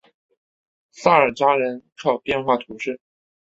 [0.89, 2.99] 萨尔扎人口变化图示